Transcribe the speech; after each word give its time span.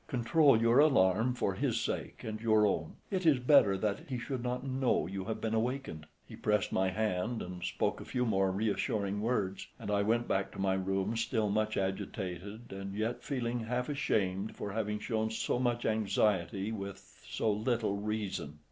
Control 0.07 0.59
your 0.59 0.79
alarm 0.79 1.35
for 1.35 1.53
his 1.53 1.79
sake 1.79 2.23
and 2.23 2.41
your 2.41 2.65
own. 2.65 2.95
It 3.11 3.23
is 3.23 3.37
better 3.37 3.77
that 3.77 4.09
he 4.09 4.17
should 4.17 4.41
not 4.41 4.63
know 4.65 5.05
you 5.05 5.25
have 5.25 5.39
been 5.39 5.53
awakened." 5.53 6.07
He 6.25 6.35
pressed 6.35 6.71
my 6.71 6.89
hand 6.89 7.43
and 7.43 7.63
spoke 7.63 8.01
a 8.01 8.05
few 8.05 8.25
more 8.25 8.49
reassuring 8.51 9.21
words, 9.21 9.67
and 9.77 9.91
I 9.91 10.01
went 10.01 10.27
back 10.27 10.51
to 10.53 10.59
my 10.59 10.73
room 10.73 11.15
still 11.15 11.51
much 11.51 11.77
agitated, 11.77 12.71
and 12.73 12.95
yet 12.95 13.21
feeling 13.23 13.59
half 13.59 13.89
ashamed 13.89 14.55
for 14.55 14.71
having 14.71 14.97
shown 14.97 15.29
so 15.29 15.59
much 15.59 15.85
anxiety 15.85 16.71
with 16.71 17.23
so 17.29 17.51
little 17.51 17.95
reason. 17.97 18.57